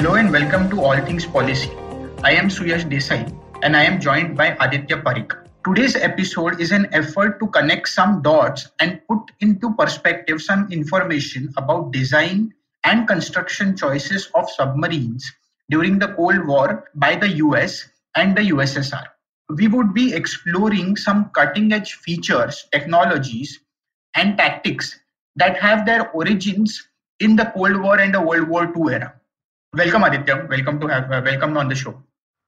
Hello 0.00 0.14
and 0.14 0.32
welcome 0.32 0.70
to 0.70 0.80
All 0.80 0.98
Things 1.04 1.26
Policy. 1.26 1.70
I 2.24 2.32
am 2.32 2.48
Suyash 2.48 2.88
Desai 2.88 3.20
and 3.62 3.76
I 3.76 3.82
am 3.82 4.00
joined 4.00 4.34
by 4.34 4.56
Aditya 4.58 5.02
Parikh. 5.02 5.36
Today's 5.62 5.94
episode 5.94 6.58
is 6.58 6.72
an 6.72 6.88
effort 6.92 7.38
to 7.38 7.48
connect 7.48 7.86
some 7.86 8.22
dots 8.22 8.66
and 8.80 9.02
put 9.08 9.30
into 9.40 9.74
perspective 9.74 10.40
some 10.40 10.72
information 10.72 11.52
about 11.58 11.92
design 11.92 12.54
and 12.84 13.06
construction 13.06 13.76
choices 13.76 14.30
of 14.34 14.50
submarines 14.50 15.30
during 15.68 15.98
the 15.98 16.14
Cold 16.14 16.46
War 16.46 16.88
by 16.94 17.14
the 17.14 17.28
US 17.44 17.86
and 18.16 18.34
the 18.34 18.48
USSR. 18.52 19.04
We 19.50 19.68
would 19.68 19.92
be 19.92 20.14
exploring 20.14 20.96
some 20.96 21.28
cutting 21.34 21.74
edge 21.74 21.92
features, 21.92 22.66
technologies, 22.72 23.60
and 24.16 24.38
tactics 24.38 24.98
that 25.36 25.58
have 25.58 25.84
their 25.84 26.10
origins 26.12 26.88
in 27.18 27.36
the 27.36 27.52
Cold 27.54 27.82
War 27.82 28.00
and 28.00 28.14
the 28.14 28.22
World 28.22 28.48
War 28.48 28.64
II 28.74 28.94
era. 28.94 29.19
Welcome, 29.76 30.02
Aditya. 30.02 30.48
Welcome 30.50 30.80
to 30.80 30.88
have 30.88 31.12
uh, 31.12 31.22
welcome 31.24 31.56
on 31.56 31.68
the 31.68 31.76
show. 31.76 31.94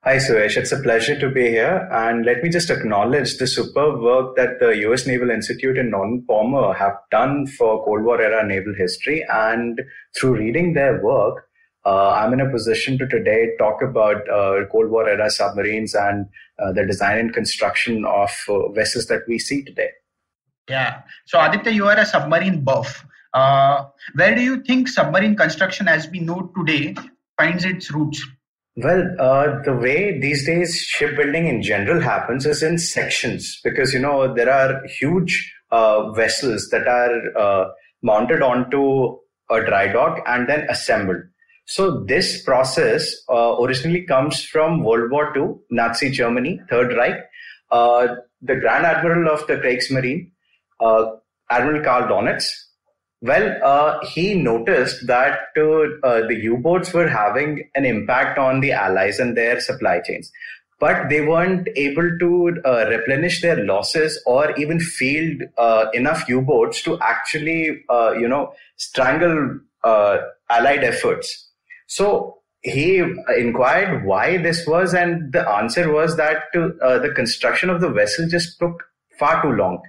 Hi, 0.03 0.17
Suresh. 0.17 0.57
It's 0.57 0.73
a 0.73 0.81
pleasure 0.81 1.17
to 1.21 1.31
be 1.31 1.43
here. 1.43 1.89
And 1.93 2.25
let 2.25 2.43
me 2.43 2.49
just 2.49 2.69
acknowledge 2.69 3.37
the 3.37 3.47
superb 3.47 4.01
work 4.01 4.35
that 4.35 4.59
the 4.59 4.71
US 4.89 5.07
Naval 5.07 5.31
Institute 5.31 5.79
and 5.79 5.93
Norman 5.93 6.27
Polmar 6.29 6.75
have 6.75 6.97
done 7.13 7.47
for 7.47 7.85
Cold 7.85 8.03
War 8.03 8.21
era 8.21 8.45
naval 8.45 8.75
history. 8.77 9.25
And 9.33 9.81
through 10.19 10.35
reading 10.39 10.73
their 10.73 11.01
work, 11.01 11.47
uh, 11.87 12.11
I'm 12.11 12.33
in 12.33 12.41
a 12.41 12.51
position 12.51 12.99
to 12.99 13.07
today 13.07 13.51
talk 13.57 13.83
about 13.83 14.29
uh, 14.29 14.67
Cold 14.73 14.91
War 14.91 15.09
era 15.09 15.31
submarines 15.31 15.95
and 15.95 16.27
uh, 16.59 16.73
the 16.73 16.85
design 16.85 17.19
and 17.19 17.33
construction 17.33 18.05
of 18.05 18.33
uh, 18.49 18.67
vessels 18.71 19.07
that 19.07 19.21
we 19.29 19.39
see 19.39 19.63
today. 19.63 19.91
Yeah. 20.69 21.03
So, 21.27 21.41
Aditya, 21.41 21.71
you 21.71 21.87
are 21.87 21.99
a 21.99 22.05
submarine 22.05 22.65
buff. 22.65 23.07
Uh, 23.33 23.85
where 24.15 24.35
do 24.35 24.43
you 24.43 24.61
think 24.65 24.89
submarine 24.89 25.37
construction 25.37 25.87
as 25.87 26.09
we 26.11 26.19
know 26.19 26.53
today 26.57 26.97
finds 27.43 27.65
its 27.65 27.91
roots? 27.91 28.25
Well, 28.77 29.03
uh, 29.19 29.63
the 29.63 29.75
way 29.75 30.19
these 30.19 30.47
days 30.47 30.79
shipbuilding 30.79 31.47
in 31.47 31.63
general 31.63 32.01
happens 32.01 32.47
is 32.47 32.63
in 32.63 32.79
sections 32.79 33.61
because, 33.63 33.93
you 33.93 34.01
know, 34.01 34.33
there 34.33 34.51
are 34.51 34.87
huge 34.87 35.53
uh, 35.71 36.11
vessels 36.13 36.69
that 36.71 36.89
are 36.89 37.37
uh, 37.37 37.71
mounted 38.03 38.43
onto 38.43 39.19
a 39.51 39.61
dry 39.65 39.93
dock 39.93 40.21
and 40.27 40.49
then 40.49 40.67
assembled. 40.71 41.23
So 41.67 42.05
this 42.05 42.43
process 42.43 43.15
uh, 43.29 43.57
originally 43.63 44.05
comes 44.07 44.45
from 44.45 44.85
World 44.85 45.11
War 45.11 45.37
II, 45.37 45.57
Nazi 45.71 46.11
Germany, 46.11 46.61
Third 46.71 46.97
Reich. 46.97 47.21
Uh, 47.71 48.17
the 48.41 48.57
Grand 48.57 48.85
Admiral 48.85 49.33
of 49.33 49.47
the 49.47 49.57
Kriegsmarine, 49.57 50.31
uh, 50.81 51.13
Admiral 51.51 51.83
Karl 51.83 52.09
Donitz, 52.09 52.45
well, 53.23 53.57
uh, 53.63 54.05
he 54.05 54.35
noticed 54.35 55.07
that 55.07 55.39
uh, 55.57 55.63
uh, 56.05 56.27
the 56.27 56.39
U-boats 56.43 56.93
were 56.93 57.09
having 57.09 57.71
an 57.77 57.85
impact 57.85 58.37
on 58.37 58.61
the 58.61 58.73
Allies 58.73 59.21
and 59.21 59.37
their 59.37 59.61
supply 59.61 60.01
chains, 60.01 60.33
but 60.81 61.09
they 61.09 61.21
weren't 61.21 61.69
able 61.77 62.19
to 62.19 62.61
uh, 62.65 62.87
replenish 62.89 63.41
their 63.41 63.65
losses 63.65 64.21
or 64.27 64.51
even 64.57 64.81
field 64.81 65.43
uh, 65.57 65.87
enough 65.95 66.29
U-boats 66.29 66.83
to 66.83 66.99
actually, 66.99 67.85
uh, 67.89 68.13
you 68.19 68.27
know, 68.27 68.55
strangle 68.77 69.61
Allied 69.85 70.83
efforts. 70.85 71.49
So 71.87 72.39
he 72.63 73.05
inquired 73.39 74.05
why 74.05 74.39
this 74.39 74.67
was, 74.67 74.95
and 74.95 75.33
the 75.33 75.49
answer 75.49 75.93
was 75.93 76.17
that 76.17 76.45
the 76.53 77.13
construction 77.15 77.71
of 77.71 77.81
the 77.81 77.91
vessel 77.91 78.29
just 78.29 78.59
took 78.59 78.83
far 79.17 79.43
too 79.43 79.53
long. 79.53 79.81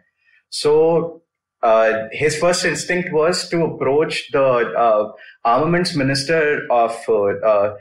So 0.50 1.22
uh, 1.63 2.09
his 2.12 2.38
first 2.38 2.66
instinct 2.66 3.12
was 3.13 3.47
to 3.50 3.63
approach 3.63 4.29
the 4.31 4.44
uh, 4.44 5.12
armaments 5.46 5.96
minister 5.96 6.68
of 6.69 6.91
uh, 7.07 7.40
uh 7.40 7.75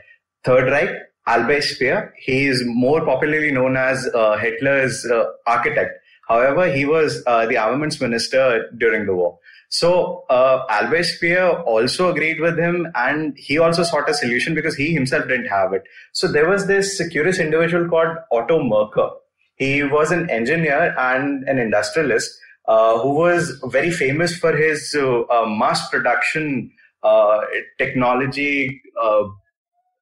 Third 0.45 0.71
Reich, 0.71 0.89
Albert 1.27 1.63
Speer. 1.63 2.13
He 2.17 2.47
is 2.47 2.63
more 2.65 3.05
popularly 3.05 3.51
known 3.51 3.77
as 3.77 4.09
uh, 4.13 4.37
Hitler's 4.37 5.05
architect. 5.47 5.99
However, 6.27 6.69
he 6.71 6.85
was 6.85 7.23
the 7.23 7.57
armaments 7.57 8.01
minister 8.01 8.69
during 8.77 9.05
the 9.05 9.13
war. 9.13 9.39
So 9.69 10.25
Albert 10.29 11.03
Speer 11.03 11.47
also 11.47 12.09
agreed 12.09 12.41
with 12.41 12.59
him, 12.59 12.87
and 12.95 13.37
he 13.37 13.57
also 13.57 13.83
sought 13.83 14.09
a 14.09 14.13
solution 14.13 14.53
because 14.53 14.75
he 14.75 14.93
himself 14.93 15.27
didn't 15.29 15.47
have 15.47 15.71
it. 15.71 15.83
So 16.11 16.27
there 16.27 16.49
was 16.49 16.67
this 16.67 17.01
curious 17.09 17.39
individual 17.39 17.87
called 17.87 18.17
Otto 18.31 18.61
Merker. 18.61 19.09
He 19.55 19.83
was 19.83 20.11
an 20.11 20.29
engineer 20.29 20.93
and 20.97 21.47
an 21.47 21.57
industrialist 21.57 22.37
uh, 22.67 22.97
who 22.99 23.13
was 23.13 23.59
very 23.65 23.91
famous 23.91 24.37
for 24.37 24.55
his 24.55 24.95
uh, 24.97 25.21
uh 25.23 25.45
mass 25.45 25.89
production 25.89 26.71
uh, 27.03 27.41
technology 27.77 28.81
uh, 29.01 29.23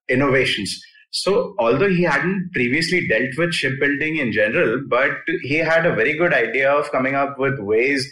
innovations. 0.10 0.80
So, 1.10 1.56
although 1.58 1.90
he 1.90 2.04
hadn't 2.04 2.52
previously 2.54 3.08
dealt 3.08 3.36
with 3.38 3.54
shipbuilding 3.54 4.18
in 4.18 4.32
general, 4.32 4.82
but 4.88 5.12
he 5.42 5.56
had 5.56 5.86
a 5.86 5.96
very 5.96 6.14
good 6.14 6.34
idea 6.34 6.72
of 6.72 6.90
coming 6.92 7.16
up 7.16 7.38
with 7.38 7.60
ways 7.60 8.10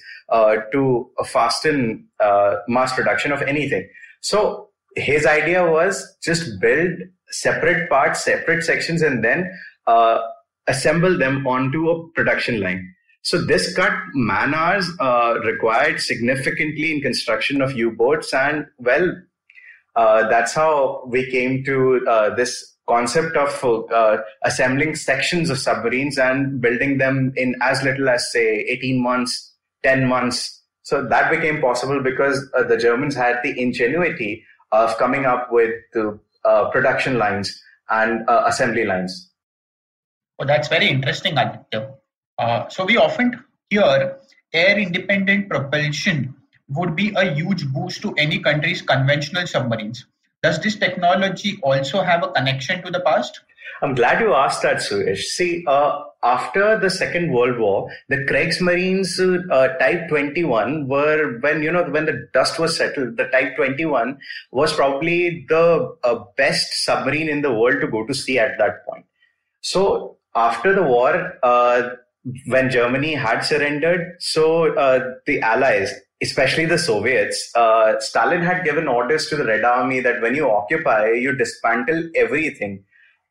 to 0.74 1.10
fasten 1.26 2.08
mass 2.68 2.94
production 2.94 3.32
of 3.32 3.42
anything. 3.44 3.88
So, 4.22 4.70
his 4.96 5.26
idea 5.26 5.70
was 5.70 6.18
just 6.22 6.60
build 6.60 6.92
separate 7.30 7.90
parts, 7.90 8.26
separate 8.26 8.64
sections, 8.64 9.02
and 9.02 9.24
then 9.24 9.50
assemble 10.68 11.18
them 11.18 11.48
onto 11.48 11.90
a 11.90 12.10
production 12.10 12.60
line. 12.60 12.94
So 13.22 13.42
this 13.42 13.76
cut 13.76 13.94
man 14.14 14.54
hours 14.54 14.90
uh, 15.00 15.40
required 15.44 16.00
significantly 16.00 16.94
in 16.94 17.02
construction 17.02 17.62
of 17.62 17.74
U-boats, 17.74 18.34
and 18.34 18.66
well, 18.78 19.14
uh, 19.96 20.28
that's 20.30 20.54
how 20.54 21.04
we 21.08 21.30
came 21.30 21.64
to 21.66 22.06
uh, 22.08 22.36
this 22.36 22.76
concept 22.88 23.36
of 23.36 23.92
uh, 23.92 24.18
assembling 24.44 24.96
sections 24.96 25.50
of 25.50 25.60
submarines 25.60 26.18
and 26.18 26.62
building 26.62 26.98
them 26.98 27.34
in 27.36 27.56
as 27.62 27.84
little 27.84 28.10
as 28.10 28.32
say 28.32 28.66
18 28.70 29.04
months, 29.04 29.54
10 29.84 30.08
months. 30.08 30.62
So 30.84 31.06
that 31.08 31.30
became 31.30 31.62
possible 31.62 32.02
because 32.02 32.50
uh, 32.58 32.64
the 32.64 32.78
Germans 32.78 33.16
had 33.16 33.40
the 33.44 33.60
ingenuity 33.62 34.44
of 34.72 34.98
coming 34.98 35.26
up 35.26 35.52
with 35.52 35.72
the 35.94 36.18
uh, 36.46 36.70
production 36.70 37.18
lines 37.18 37.62
and 37.90 38.24
assembly 38.28 38.86
lines. 38.86 39.30
Well, 40.38 40.48
that's 40.48 40.68
very 40.68 40.88
interesting, 40.88 41.38
Aditya. 41.38 41.99
Uh, 42.40 42.68
so 42.70 42.86
we 42.86 42.98
often 42.98 43.44
hear 43.70 44.18
air 44.54 44.80
independent 44.80 45.50
propulsion 45.50 46.34
would 46.70 46.96
be 46.96 47.14
a 47.18 47.34
huge 47.34 47.68
boost 47.68 48.02
to 48.02 48.14
any 48.18 48.40
country's 48.40 48.82
conventional 48.82 49.46
submarines. 49.46 50.06
Does 50.42 50.60
this 50.62 50.78
technology 50.78 51.60
also 51.62 52.02
have 52.02 52.24
a 52.24 52.32
connection 52.32 52.82
to 52.84 52.92
the 52.92 53.02
past? 53.02 53.42
I'm 53.82 53.94
glad 53.94 54.22
you 54.22 54.34
asked 54.34 54.62
that, 54.64 54.78
Suresh. 54.78 55.20
See, 55.20 55.66
uh, 55.68 56.04
after 56.24 56.78
the 56.80 56.90
Second 56.90 57.32
World 57.32 57.60
War, 57.60 57.90
the 58.10 58.18
Kriegsmarines 58.18 59.20
uh, 59.52 59.78
Type 59.78 60.10
21 60.10 60.88
were 60.88 61.40
when 61.40 61.62
you 61.62 61.72
know 61.72 61.84
when 61.84 62.06
the 62.06 62.28
dust 62.34 62.60
was 62.60 62.76
settled. 62.76 63.18
The 63.18 63.28
Type 63.28 63.56
21 63.56 64.18
was 64.52 64.74
probably 64.74 65.46
the 65.48 65.96
uh, 66.04 66.24
best 66.36 66.86
submarine 66.86 67.30
in 67.30 67.42
the 67.42 67.54
world 67.54 67.80
to 67.82 67.88
go 67.88 68.06
to 68.06 68.14
sea 68.14 68.40
at 68.40 68.58
that 68.58 68.86
point. 68.86 69.06
So 69.62 70.18
after 70.36 70.74
the 70.74 70.84
war, 70.84 71.38
uh, 71.44 71.90
when 72.48 72.70
Germany 72.70 73.16
had 73.16 73.42
surrendered, 73.42 74.16
so 74.20 74.76
uh, 74.76 75.14
the 75.26 75.42
Allies, 75.42 75.94
especially 76.22 76.66
the 76.66 76.78
Soviets, 76.78 77.52
uh, 77.56 78.00
Stalin 78.00 78.42
had 78.42 78.64
given 78.64 78.88
orders 78.88 79.28
to 79.30 79.36
the 79.36 79.46
Red 79.46 79.64
Army 79.64 80.00
that 80.02 80.22
when 80.22 80.36
you 80.36 80.50
occupy, 80.50 81.12
you 81.12 81.36
dismantle 81.36 82.10
everything 82.16 82.84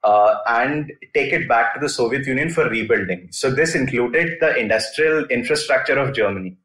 uh, 0.05 0.37
and 0.46 0.93
take 1.14 1.32
it 1.32 1.49
back 1.49 1.75
to 1.75 1.81
the 1.81 1.88
Soviet 1.88 2.26
Union 2.26 2.50
for 2.50 2.69
rebuilding. 2.69 3.29
So 3.31 3.50
this 3.50 3.75
included 3.75 4.38
the 4.40 4.56
industrial 4.56 5.25
infrastructure 5.26 5.99
of 5.99 6.14
Germany. 6.14 6.56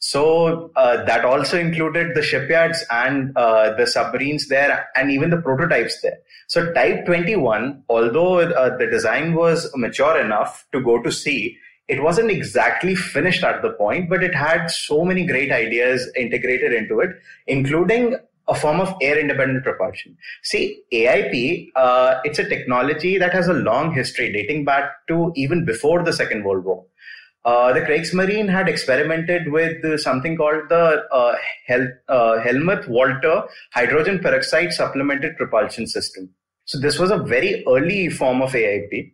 So 0.00 0.70
uh, 0.76 1.02
that 1.04 1.24
also 1.24 1.58
included 1.58 2.14
the 2.14 2.22
shipyards 2.22 2.84
and 2.90 3.34
uh, 3.36 3.74
the 3.74 3.86
submarines 3.86 4.48
there, 4.48 4.86
and 4.94 5.10
even 5.10 5.30
the 5.30 5.40
prototypes 5.40 6.02
there. 6.02 6.18
So 6.46 6.72
Type 6.74 7.06
21, 7.06 7.84
although 7.88 8.40
uh, 8.40 8.76
the 8.76 8.86
design 8.86 9.32
was 9.32 9.70
mature 9.74 10.20
enough 10.20 10.66
to 10.72 10.82
go 10.82 11.02
to 11.02 11.10
sea, 11.10 11.56
it 11.88 12.02
wasn't 12.02 12.30
exactly 12.30 12.94
finished 12.94 13.44
at 13.44 13.62
the 13.62 13.70
point, 13.70 14.08
but 14.08 14.22
it 14.22 14.34
had 14.34 14.70
so 14.70 15.04
many 15.04 15.26
great 15.26 15.52
ideas 15.52 16.10
integrated 16.16 16.72
into 16.72 17.00
it, 17.00 17.10
including 17.46 18.16
a 18.48 18.54
form 18.54 18.80
of 18.80 18.94
air 19.00 19.18
independent 19.18 19.64
propulsion. 19.64 20.16
See, 20.42 20.82
AIP, 20.92 21.68
uh, 21.76 22.20
it's 22.24 22.38
a 22.38 22.48
technology 22.48 23.18
that 23.18 23.32
has 23.32 23.48
a 23.48 23.54
long 23.54 23.94
history 23.94 24.32
dating 24.32 24.64
back 24.64 24.90
to 25.08 25.32
even 25.34 25.64
before 25.64 26.02
the 26.02 26.12
Second 26.12 26.44
World 26.44 26.64
War. 26.64 26.84
Uh, 27.44 27.74
the 27.74 27.80
Kriegsmarine 27.80 28.48
had 28.48 28.68
experimented 28.68 29.52
with 29.52 30.00
something 30.00 30.36
called 30.36 30.68
the 30.70 31.04
uh, 31.12 31.36
Hel- 31.66 31.92
uh, 32.08 32.38
Hellmuth 32.40 32.88
Walter 32.88 33.44
hydrogen 33.72 34.18
peroxide 34.18 34.72
supplemented 34.72 35.36
propulsion 35.36 35.86
system. 35.86 36.30
So 36.64 36.78
this 36.80 36.98
was 36.98 37.10
a 37.10 37.18
very 37.18 37.62
early 37.68 38.08
form 38.08 38.40
of 38.40 38.52
AIP. 38.52 39.12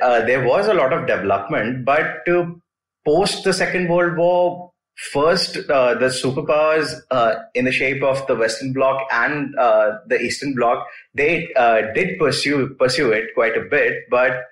Uh, 0.00 0.24
there 0.24 0.44
was 0.44 0.68
a 0.68 0.74
lot 0.74 0.92
of 0.92 1.06
development, 1.06 1.84
but 1.84 2.26
post 3.04 3.44
the 3.44 3.52
Second 3.52 3.88
World 3.88 4.16
War, 4.16 4.72
first 4.98 5.56
uh, 5.70 5.94
the 5.94 6.06
superpowers 6.06 6.92
uh, 7.12 7.36
in 7.54 7.64
the 7.64 7.70
shape 7.70 8.02
of 8.02 8.26
the 8.26 8.34
western 8.34 8.72
bloc 8.72 9.06
and 9.12 9.56
uh, 9.56 9.92
the 10.08 10.20
eastern 10.20 10.54
bloc 10.56 10.84
they 11.14 11.48
uh, 11.54 11.82
did 11.94 12.18
pursue 12.18 12.74
pursue 12.80 13.12
it 13.12 13.32
quite 13.34 13.56
a 13.56 13.64
bit 13.70 14.02
but 14.10 14.46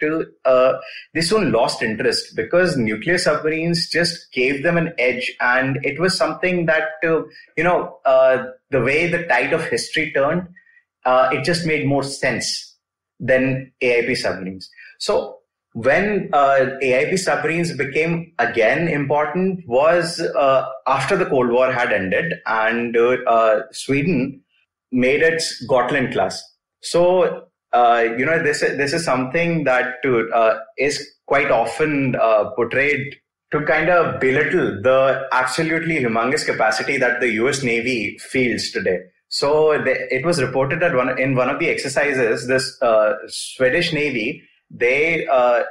uh, 0.45 0.75
they 1.15 1.21
soon 1.21 1.51
lost 1.51 1.83
interest 1.83 2.37
because 2.37 2.77
nuclear 2.77 3.19
submarines 3.19 3.89
just 3.91 4.31
gave 4.33 4.63
them 4.63 4.77
an 4.77 4.93
edge 4.99 5.33
and 5.41 5.79
it 5.83 5.99
was 5.99 6.17
something 6.17 6.67
that 6.67 6.91
uh, 7.05 7.23
you 7.57 7.65
know 7.65 7.99
the 8.71 8.81
way 8.81 9.09
the 9.09 9.25
tide 9.25 9.53
of 9.53 9.65
history 9.65 10.13
turned 10.13 10.47
it 11.05 11.45
just 11.45 11.67
made 11.67 11.87
more 11.87 12.05
sense 12.05 12.77
than 13.19 13.73
aip 13.81 14.17
submarines. 14.17 14.71
So 14.99 15.36
when 15.77 16.31
uh, 16.33 16.71
AIP 16.83 17.19
submarines 17.19 17.77
became 17.77 18.33
again 18.39 18.89
important 18.89 19.61
was 19.69 20.19
uh, 20.21 20.67
after 20.87 21.19
the 21.19 21.27
Cold 21.27 21.51
War 21.51 21.71
had 21.71 21.93
ended 21.93 22.33
and 22.47 22.97
uh, 22.97 23.19
uh 23.27 23.61
Sweden 23.73 24.41
made 24.91 25.21
its 25.21 25.63
Gotland 25.67 26.15
class. 26.15 26.43
So 26.81 27.49
uh, 27.75 28.05
you 28.17 28.25
know 28.25 28.43
this 28.43 28.61
this 28.61 28.95
is 28.95 29.05
something 29.05 29.65
that 29.65 29.97
uh, 30.07 30.55
is 30.79 31.07
quite 31.27 31.51
often 31.51 32.17
portrayed 32.57 33.15
to 33.53 33.61
kind 33.67 33.91
of 33.91 34.19
belittle 34.19 34.81
the 34.83 35.29
absolutely 35.33 35.97
humongous 35.97 36.47
capacity 36.47 36.97
that 36.97 37.21
the 37.21 37.33
U.S. 37.33 37.63
Navy 37.63 38.17
feels 38.19 38.71
today. 38.71 39.01
So 39.29 39.73
it 39.73 40.25
was 40.25 40.41
reported 40.41 40.81
that 40.81 40.95
one 40.95 41.19
in 41.19 41.35
one 41.35 41.51
of 41.51 41.59
the 41.59 41.69
exercises, 41.69 42.47
this 42.47 42.81
Swedish 43.29 43.93
Navy 43.93 44.43
they 44.71 45.27
uh, 45.27 45.63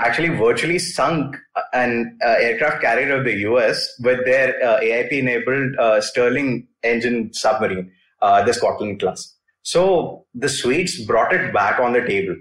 actually 0.00 0.28
virtually 0.28 0.78
sunk 0.78 1.36
an 1.72 2.18
uh, 2.24 2.34
aircraft 2.38 2.82
carrier 2.82 3.16
of 3.16 3.24
the 3.24 3.34
US 3.50 3.88
with 4.00 4.24
their 4.24 4.62
uh, 4.62 4.80
AIP 4.80 5.12
enabled 5.12 5.76
uh, 5.78 6.00
Stirling 6.00 6.68
engine 6.82 7.32
submarine, 7.32 7.90
uh, 8.22 8.42
the 8.44 8.56
Gotland 8.60 9.00
class. 9.00 9.34
So 9.62 10.26
the 10.34 10.48
Swedes 10.48 11.04
brought 11.04 11.32
it 11.32 11.52
back 11.52 11.80
on 11.80 11.92
the 11.92 12.04
table. 12.04 12.36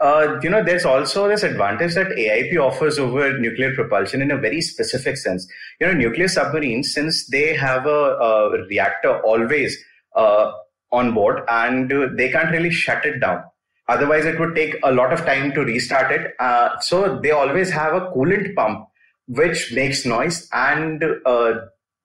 Uh, 0.00 0.38
you 0.42 0.50
know, 0.50 0.62
there's 0.62 0.84
also 0.84 1.26
this 1.26 1.42
advantage 1.42 1.94
that 1.94 2.08
AIP 2.08 2.56
offers 2.56 2.98
over 2.98 3.36
nuclear 3.38 3.74
propulsion 3.74 4.22
in 4.22 4.30
a 4.30 4.36
very 4.36 4.60
specific 4.60 5.16
sense. 5.16 5.48
You 5.80 5.88
know, 5.88 5.92
nuclear 5.92 6.28
submarines, 6.28 6.92
since 6.92 7.26
they 7.28 7.54
have 7.54 7.86
a, 7.86 7.90
a 7.90 8.66
reactor 8.66 9.20
always 9.22 9.76
uh, 10.14 10.52
on 10.92 11.14
board 11.14 11.42
and 11.48 11.90
they 12.16 12.30
can't 12.30 12.52
really 12.52 12.70
shut 12.70 13.04
it 13.04 13.18
down 13.18 13.42
Otherwise, 13.88 14.26
it 14.26 14.38
would 14.38 14.54
take 14.54 14.76
a 14.82 14.92
lot 14.92 15.12
of 15.12 15.24
time 15.24 15.52
to 15.52 15.62
restart 15.62 16.12
it. 16.12 16.34
Uh, 16.38 16.78
so 16.80 17.18
they 17.20 17.30
always 17.30 17.70
have 17.70 17.94
a 17.94 18.10
coolant 18.12 18.54
pump 18.54 18.86
which 19.28 19.72
makes 19.74 20.06
noise, 20.06 20.48
and 20.52 21.04
uh, 21.26 21.52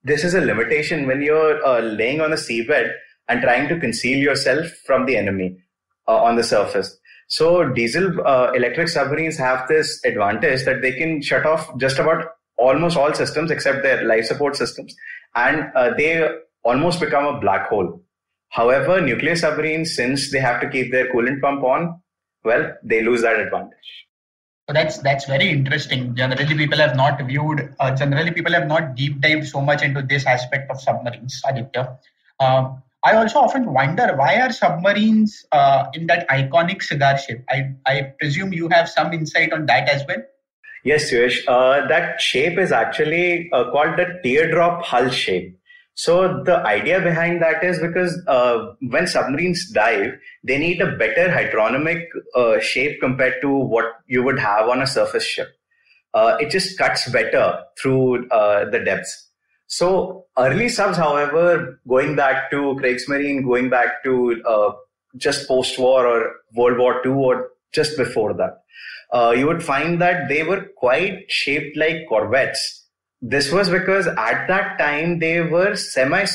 this 0.03 0.23
is 0.23 0.33
a 0.33 0.41
limitation 0.41 1.07
when 1.07 1.21
you're 1.21 1.65
uh, 1.65 1.79
laying 1.79 2.19
on 2.19 2.31
the 2.31 2.35
seabed 2.35 2.91
and 3.29 3.41
trying 3.41 3.69
to 3.69 3.79
conceal 3.79 4.17
yourself 4.17 4.67
from 4.85 5.05
the 5.05 5.15
enemy 5.15 5.57
uh, 6.07 6.17
on 6.17 6.35
the 6.35 6.43
surface. 6.43 6.99
So 7.27 7.69
diesel 7.69 8.27
uh, 8.27 8.51
electric 8.53 8.89
submarines 8.89 9.37
have 9.37 9.67
this 9.69 10.03
advantage 10.03 10.65
that 10.65 10.81
they 10.81 10.91
can 10.91 11.21
shut 11.21 11.45
off 11.45 11.77
just 11.77 11.97
about 11.97 12.25
almost 12.57 12.97
all 12.97 13.13
systems 13.13 13.49
except 13.49 13.81
their 13.83 14.03
life 14.03 14.25
support 14.25 14.57
systems, 14.57 14.93
and 15.35 15.71
uh, 15.75 15.91
they 15.97 16.27
almost 16.63 16.99
become 16.99 17.25
a 17.25 17.39
black 17.39 17.69
hole. 17.69 18.01
However, 18.53 19.01
nuclear 19.01 19.35
submarines, 19.35 19.95
since 19.95 20.31
they 20.31 20.39
have 20.39 20.61
to 20.61 20.69
keep 20.69 20.91
their 20.91 21.11
coolant 21.11 21.41
pump 21.41 21.63
on, 21.63 21.99
well, 22.43 22.71
they 22.83 23.01
lose 23.01 23.23
that 23.23 23.39
advantage. 23.39 24.05
So 24.69 24.73
that's 24.73 24.99
that's 24.99 25.25
very 25.25 25.49
interesting. 25.49 26.15
Generally, 26.15 26.55
people 26.55 26.77
have 26.77 26.95
not 26.95 27.19
viewed. 27.23 27.73
Uh, 27.79 27.95
generally, 27.95 28.31
people 28.31 28.53
have 28.53 28.67
not 28.67 28.95
deep 28.95 29.19
dived 29.21 29.47
so 29.47 29.59
much 29.59 29.81
into 29.81 30.03
this 30.03 30.27
aspect 30.27 30.69
of 30.69 30.79
submarines, 30.79 31.41
Aditya. 31.47 31.97
Uh, 32.39 32.75
I 33.03 33.15
also 33.15 33.39
often 33.39 33.73
wonder 33.73 34.15
why 34.15 34.39
are 34.39 34.53
submarines 34.53 35.45
uh, 35.51 35.85
in 35.93 36.05
that 36.07 36.29
iconic 36.29 36.83
cigar 36.83 37.17
shape. 37.17 37.43
I 37.49 37.71
I 37.87 38.13
presume 38.19 38.53
you 38.53 38.69
have 38.69 38.87
some 38.87 39.11
insight 39.13 39.51
on 39.51 39.65
that 39.65 39.89
as 39.89 40.05
well. 40.07 40.21
Yes, 40.85 41.11
Suyash. 41.11 41.39
Uh, 41.47 41.87
that 41.87 42.21
shape 42.21 42.59
is 42.59 42.71
actually 42.71 43.49
uh, 43.51 43.71
called 43.71 43.97
the 43.97 44.19
teardrop 44.23 44.85
hull 44.85 45.09
shape. 45.09 45.57
So 45.95 46.43
the 46.43 46.57
idea 46.65 46.99
behind 47.01 47.41
that 47.41 47.63
is 47.63 47.79
because 47.79 48.19
uh, 48.27 48.73
when 48.81 49.05
submarines 49.05 49.69
dive, 49.69 50.13
they 50.43 50.57
need 50.57 50.81
a 50.81 50.95
better 50.97 51.29
hydrodynamic 51.29 52.05
uh, 52.35 52.59
shape 52.59 52.99
compared 52.99 53.41
to 53.41 53.49
what 53.49 53.85
you 54.07 54.23
would 54.23 54.39
have 54.39 54.69
on 54.69 54.81
a 54.81 54.87
surface 54.87 55.25
ship. 55.25 55.49
Uh, 56.13 56.37
it 56.39 56.49
just 56.49 56.77
cuts 56.77 57.09
better 57.09 57.59
through 57.79 58.27
uh, 58.29 58.69
the 58.69 58.79
depths. 58.79 59.29
So 59.67 60.25
early 60.37 60.69
subs, 60.69 60.97
however, 60.97 61.79
going 61.87 62.15
back 62.15 62.49
to 62.51 62.75
Kriegsmarine, 62.81 63.43
going 63.43 63.69
back 63.69 64.03
to 64.03 64.41
uh, 64.47 64.71
just 65.17 65.47
post-war 65.47 66.05
or 66.07 66.35
World 66.55 66.77
War 66.77 67.01
II 67.05 67.13
or 67.13 67.49
just 67.71 67.97
before 67.97 68.33
that, 68.35 68.63
uh, 69.11 69.31
you 69.31 69.47
would 69.47 69.63
find 69.63 70.01
that 70.01 70.27
they 70.27 70.43
were 70.43 70.67
quite 70.77 71.25
shaped 71.29 71.77
like 71.77 72.07
corvettes 72.09 72.82
this 73.25 73.53
was 73.53 73.69
because 73.69 74.05
at 74.05 74.47
that 74.49 74.77
time 74.77 75.19
they 75.19 75.39
were 75.39 75.77
semi 75.77 76.25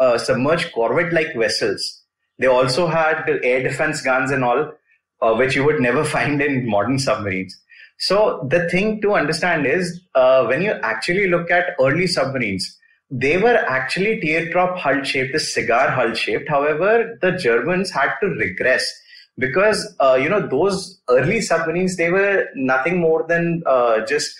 uh, 0.00 0.16
submerged 0.16 0.72
corvette 0.72 1.12
like 1.12 1.36
vessels. 1.36 2.02
They 2.38 2.46
also 2.46 2.86
had 2.86 3.28
air 3.44 3.62
defense 3.62 4.00
guns 4.00 4.30
and 4.30 4.42
all, 4.42 4.72
uh, 5.20 5.34
which 5.34 5.54
you 5.54 5.64
would 5.64 5.80
never 5.82 6.02
find 6.16 6.40
in 6.40 6.66
modern 6.66 6.98
submarines. 6.98 7.54
So 7.98 8.48
the 8.50 8.70
thing 8.70 9.02
to 9.02 9.12
understand 9.12 9.66
is 9.66 10.00
uh, 10.14 10.46
when 10.46 10.62
you 10.62 10.72
actually 10.82 11.28
look 11.28 11.50
at 11.50 11.76
early 11.78 12.06
submarines, 12.06 12.78
they 13.10 13.36
were 13.36 13.56
actually 13.56 14.18
teardrop 14.20 14.78
hull 14.78 15.02
shaped, 15.02 15.34
the 15.34 15.40
cigar 15.40 15.90
hull 15.90 16.14
shaped. 16.14 16.48
However, 16.48 17.18
the 17.20 17.32
Germans 17.32 17.90
had 17.90 18.14
to 18.22 18.28
regress 18.28 18.90
because 19.38 19.94
uh, 20.00 20.18
you 20.20 20.28
know 20.30 20.46
those 20.46 21.00
early 21.10 21.40
submarines 21.42 21.96
they 21.96 22.10
were 22.10 22.46
nothing 22.54 22.98
more 22.98 23.26
than 23.28 23.62
uh, 23.66 24.04
just 24.06 24.34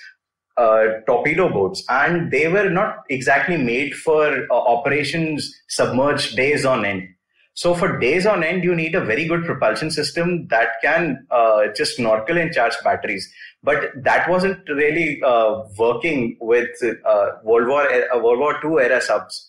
uh, 0.61 1.00
torpedo 1.07 1.49
boats, 1.49 1.83
and 1.88 2.31
they 2.31 2.47
were 2.49 2.69
not 2.69 2.97
exactly 3.09 3.57
made 3.57 3.95
for 3.95 4.47
uh, 4.50 4.55
operations 4.55 5.55
submerged 5.69 6.37
days 6.37 6.67
on 6.67 6.85
end. 6.85 7.09
So 7.55 7.75
for 7.75 7.99
days 7.99 8.26
on 8.26 8.45
end, 8.45 8.62
you 8.62 8.75
need 8.75 8.95
a 8.95 9.05
very 9.05 9.26
good 9.26 9.45
propulsion 9.45 9.90
system 9.90 10.49
that 10.49 10.69
can 10.83 11.26
uh, 11.31 11.69
just 11.75 11.97
snorkel 11.97 12.37
and 12.37 12.52
charge 12.52 12.75
batteries. 12.85 13.33
But 13.62 13.90
that 14.02 14.29
wasn't 14.29 14.69
really 14.69 15.23
uh, 15.23 15.62
working 15.79 16.37
with 16.40 16.69
uh, 16.83 17.26
World 17.43 17.69
War 17.69 17.87
World 18.23 18.38
War 18.38 18.55
II 18.64 18.85
era 18.85 19.00
subs. 19.00 19.49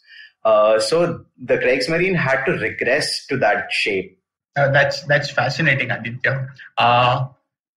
so 0.89 1.25
the 1.37 1.57
Kriegsmarine 1.57 2.15
had 2.15 2.45
to 2.45 2.53
regress 2.53 3.25
to 3.27 3.37
that 3.37 3.71
shape. 3.71 4.17
that's 4.55 5.03
that's 5.11 5.29
fascinating, 5.29 5.91
Aditya. 5.91 6.47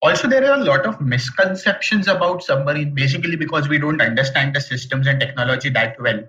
Also, 0.05 0.29
there 0.29 0.45
are 0.45 0.61
a 0.61 0.65
lot 0.65 0.85
of 0.85 1.01
misconceptions 1.01 2.09
about 2.09 2.43
submarine, 2.43 2.95
basically 2.95 3.37
because 3.37 3.71
we 3.71 3.79
don't 3.79 4.03
understand 4.03 4.55
the 4.55 4.61
systems 4.61 5.07
and 5.07 5.19
technology 5.19 5.71
that 5.71 5.99
well. 5.99 6.23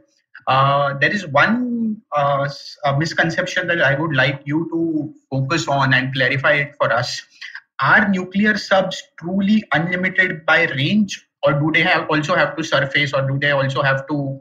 Uh, 0.48 0.94
there 1.00 1.14
is 1.14 1.28
one 1.28 2.02
uh, 2.14 2.48
misconception 2.98 3.68
that 3.68 3.82
I 3.82 4.00
would 4.00 4.16
like 4.16 4.42
you 4.46 4.70
to 4.72 5.14
focus 5.30 5.68
on 5.68 5.94
and 5.94 6.14
clarify 6.14 6.54
it 6.54 6.76
for 6.78 6.90
us. 6.94 7.22
Are 7.82 8.08
nuclear 8.08 8.58
subs 8.58 9.04
truly 9.20 9.62
unlimited 9.74 10.46
by 10.46 10.68
range, 10.68 11.28
or 11.44 11.52
do 11.60 11.70
they 11.74 11.82
have 11.82 12.08
also 12.10 12.34
have 12.34 12.56
to 12.56 12.64
surface, 12.64 13.12
or 13.14 13.28
do 13.28 13.38
they 13.38 13.52
also 13.52 13.82
have 13.82 14.08
to 14.08 14.40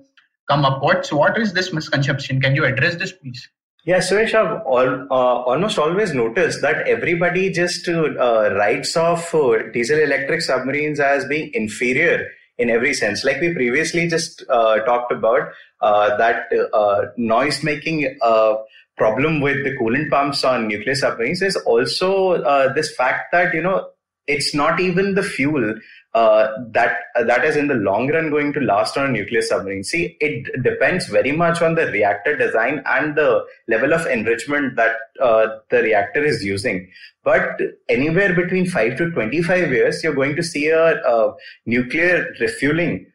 come 0.48 0.64
upwards? 0.64 1.12
What 1.12 1.36
is 1.38 1.52
this 1.52 1.72
misconception? 1.72 2.40
Can 2.40 2.54
you 2.54 2.66
address 2.66 2.94
this, 2.94 3.10
please? 3.10 3.48
Yeah, 3.86 3.98
Suresh, 3.98 4.32
I've 4.32 4.62
all, 4.62 5.06
uh, 5.10 5.44
almost 5.44 5.78
always 5.78 6.14
noticed 6.14 6.62
that 6.62 6.88
everybody 6.88 7.50
just 7.50 7.86
uh, 7.86 8.54
writes 8.54 8.96
off 8.96 9.34
uh, 9.34 9.58
diesel 9.74 9.98
electric 9.98 10.40
submarines 10.40 11.00
as 11.00 11.26
being 11.26 11.50
inferior 11.52 12.26
in 12.56 12.70
every 12.70 12.94
sense. 12.94 13.24
Like 13.24 13.42
we 13.42 13.52
previously 13.52 14.08
just 14.08 14.42
uh, 14.48 14.78
talked 14.86 15.12
about, 15.12 15.50
uh, 15.82 16.16
that 16.16 16.46
uh, 16.72 17.06
noise 17.18 17.62
making 17.62 18.16
problem 18.96 19.42
with 19.42 19.62
the 19.64 19.76
coolant 19.76 20.08
pumps 20.08 20.44
on 20.44 20.68
nuclear 20.68 20.94
submarines 20.94 21.42
is 21.42 21.56
also 21.56 22.38
this 22.72 22.94
fact 22.94 23.32
that, 23.32 23.52
you 23.52 23.60
know, 23.60 23.86
it's 24.26 24.54
not 24.54 24.80
even 24.80 25.14
the 25.14 25.22
fuel 25.22 25.74
uh, 26.14 26.48
that 26.70 26.98
that 27.26 27.44
is 27.44 27.56
in 27.56 27.66
the 27.66 27.74
long 27.74 28.08
run 28.10 28.30
going 28.30 28.52
to 28.52 28.60
last 28.60 28.96
on 28.96 29.06
a 29.06 29.12
nuclear 29.12 29.42
submarine. 29.42 29.82
See, 29.82 30.16
it 30.20 30.62
depends 30.62 31.08
very 31.08 31.32
much 31.32 31.60
on 31.60 31.74
the 31.74 31.86
reactor 31.86 32.36
design 32.36 32.82
and 32.86 33.16
the 33.16 33.44
level 33.68 33.92
of 33.92 34.06
enrichment 34.06 34.76
that 34.76 34.96
uh, 35.20 35.48
the 35.70 35.82
reactor 35.82 36.24
is 36.24 36.44
using. 36.44 36.88
But 37.24 37.60
anywhere 37.88 38.34
between 38.34 38.66
five 38.66 38.96
to 38.98 39.10
twenty-five 39.10 39.70
years, 39.70 40.04
you're 40.04 40.14
going 40.14 40.36
to 40.36 40.42
see 40.42 40.68
a, 40.68 41.02
a 41.02 41.34
nuclear 41.66 42.32
refueling 42.38 43.06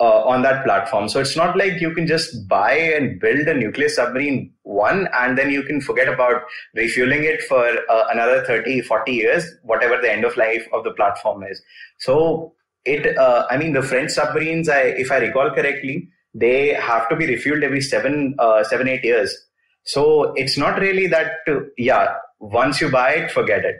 uh, 0.00 0.22
on 0.24 0.42
that 0.42 0.64
platform. 0.64 1.08
So 1.08 1.20
it's 1.20 1.36
not 1.36 1.56
like 1.56 1.80
you 1.80 1.94
can 1.94 2.06
just 2.06 2.48
buy 2.48 2.72
and 2.72 3.20
build 3.20 3.46
a 3.46 3.54
nuclear 3.54 3.90
submarine 3.90 4.50
one 4.62 5.08
and 5.12 5.36
then 5.36 5.50
you 5.50 5.62
can 5.62 5.80
forget 5.80 6.08
about 6.08 6.42
refueling 6.74 7.24
it 7.24 7.42
for 7.42 7.64
uh, 7.64 8.04
another 8.10 8.42
30, 8.46 8.80
40 8.80 9.12
years, 9.12 9.44
whatever 9.62 10.00
the 10.00 10.10
end 10.10 10.24
of 10.24 10.36
life 10.38 10.66
of 10.72 10.84
the 10.84 10.92
platform 10.92 11.44
is. 11.44 11.60
So 11.98 12.54
it, 12.86 13.16
uh, 13.18 13.46
I 13.50 13.58
mean, 13.58 13.74
the 13.74 13.82
French 13.82 14.12
submarines, 14.12 14.70
I, 14.70 14.80
if 14.80 15.12
I 15.12 15.18
recall 15.18 15.50
correctly, 15.50 16.08
they 16.32 16.68
have 16.68 17.08
to 17.10 17.16
be 17.16 17.26
refueled 17.26 17.62
every 17.62 17.82
seven, 17.82 18.36
uh, 18.38 18.64
seven, 18.64 18.88
eight 18.88 19.04
years. 19.04 19.36
So 19.84 20.32
it's 20.34 20.56
not 20.56 20.78
really 20.80 21.08
that, 21.08 21.32
yeah, 21.76 22.14
once 22.38 22.80
you 22.80 22.90
buy 22.90 23.12
it, 23.12 23.30
forget 23.30 23.64
it. 23.64 23.76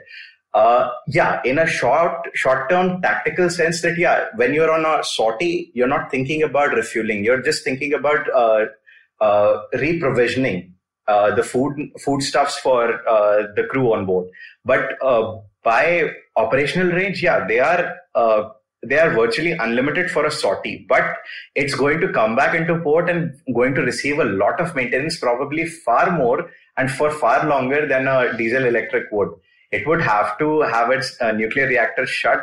Uh, 0.53 0.89
yeah, 1.07 1.41
in 1.45 1.57
a 1.57 1.65
short, 1.65 2.27
short-term 2.33 3.01
tactical 3.01 3.49
sense, 3.49 3.81
that 3.81 3.97
yeah, 3.97 4.25
when 4.35 4.53
you're 4.53 4.71
on 4.71 4.85
a 4.85 5.03
sortie, 5.03 5.71
you're 5.73 5.87
not 5.87 6.11
thinking 6.11 6.43
about 6.43 6.73
refueling. 6.73 7.23
You're 7.23 7.41
just 7.41 7.63
thinking 7.63 7.93
about 7.93 8.29
uh, 8.33 8.65
uh, 9.21 9.61
reprovisioning 9.75 10.71
uh, 11.07 11.33
the 11.35 11.43
food 11.43 11.89
foodstuffs 12.03 12.57
for 12.59 13.07
uh, 13.07 13.47
the 13.55 13.63
crew 13.69 13.93
on 13.93 14.05
board. 14.05 14.27
But 14.65 15.01
uh, 15.01 15.37
by 15.63 16.11
operational 16.35 16.91
range, 16.91 17.23
yeah, 17.23 17.47
they 17.47 17.59
are 17.59 17.95
they 18.83 18.97
are 18.97 19.11
virtually 19.11 19.51
unlimited 19.51 20.09
for 20.09 20.25
a 20.25 20.31
sortie. 20.31 20.85
But 20.89 21.17
it's 21.55 21.75
going 21.75 22.01
to 22.01 22.11
come 22.11 22.35
back 22.35 22.55
into 22.55 22.79
port 22.79 23.09
and 23.09 23.33
going 23.53 23.73
to 23.75 23.81
receive 23.81 24.19
a 24.19 24.25
lot 24.25 24.59
of 24.59 24.75
maintenance, 24.75 25.17
probably 25.17 25.65
far 25.65 26.11
more 26.17 26.49
and 26.77 26.91
for 26.91 27.11
far 27.11 27.47
longer 27.47 27.87
than 27.87 28.07
a 28.07 28.35
diesel 28.35 28.65
electric 28.65 29.11
would 29.11 29.29
it 29.71 29.87
would 29.87 30.01
have 30.01 30.37
to 30.39 30.61
have 30.61 30.91
its 30.91 31.15
uh, 31.21 31.31
nuclear 31.31 31.67
reactor 31.67 32.05
shut, 32.05 32.39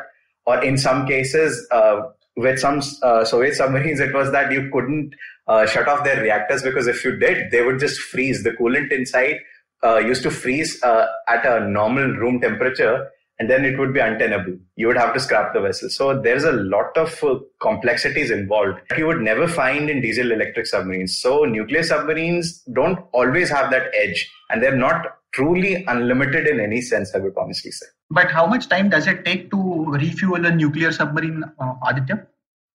or 0.47 0.62
in 0.64 0.78
some 0.78 1.06
cases, 1.06 1.66
uh, 1.70 2.00
with 2.37 2.58
some 2.58 2.80
uh, 3.02 3.25
Soviet 3.25 3.54
submarines, 3.54 4.00
it 4.00 4.14
was 4.14 4.30
that 4.32 4.52
you 4.52 4.70
couldn't 4.73 5.14
uh, 5.49 5.66
shut 5.66 5.88
off 5.88 6.04
their 6.04 6.23
reactors 6.23 6.62
because 6.62 6.87
if 6.87 7.04
you 7.04 7.16
did, 7.16 7.50
they 7.50 7.62
would 7.62 7.80
just 7.80 8.00
freeze. 8.00 8.44
The 8.44 8.52
coolant 8.52 8.92
inside 8.92 9.37
uh, 9.85 9.99
used 9.99 10.23
to 10.23 10.30
freeze 10.30 10.82
uh, 10.82 11.06
at 11.28 11.44
a 11.44 11.68
normal 11.68 12.06
room 12.16 12.40
temperature, 12.40 13.11
and 13.38 13.50
then 13.50 13.64
it 13.64 13.78
would 13.78 13.92
be 13.92 14.00
untenable. 14.00 14.56
You 14.76 14.87
would 14.87 14.97
have 14.97 15.14
to 15.14 15.20
scrap 15.20 15.52
the 15.52 15.61
vessel. 15.61 15.90
So 15.90 16.20
there's 16.20 16.44
a 16.44 16.52
lot 16.52 16.97
of 16.97 17.23
complexities 17.61 18.30
involved 18.30 18.80
you 18.97 19.06
would 19.06 19.20
never 19.20 19.47
find 19.47 19.90
in 19.90 20.00
diesel 20.00 20.32
electric 20.32 20.66
submarines. 20.66 21.18
So 21.20 21.44
nuclear 21.44 21.82
submarines 21.82 22.62
don't 22.73 23.00
always 23.12 23.50
have 23.50 23.70
that 23.70 23.88
edge, 23.94 24.30
and 24.50 24.62
they're 24.62 24.76
not 24.76 25.17
truly 25.32 25.85
unlimited 25.87 26.47
in 26.47 26.61
any 26.61 26.80
sense, 26.80 27.14
I 27.14 27.18
would 27.18 27.35
honestly 27.37 27.70
say. 27.70 27.87
But 28.11 28.30
how 28.30 28.47
much 28.47 28.68
time 28.68 28.88
does 28.88 29.06
it 29.06 29.25
take 29.25 29.50
to 29.50 29.85
refuel 29.87 30.47
a 30.47 30.54
nuclear 30.54 30.92
submarine, 30.92 31.44
uh, 31.58 31.75
Aditya? 31.87 32.26